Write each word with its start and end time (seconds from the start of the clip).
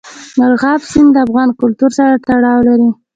مورغاب 0.39 0.81
سیند 0.91 1.09
د 1.15 1.17
افغان 1.25 1.49
کلتور 1.61 1.91
سره 1.99 2.13
تړاو 2.27 2.59
لري. 2.67 2.89